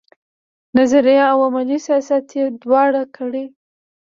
[0.77, 3.45] نظري او عملي سیاست یې دواړه کړي.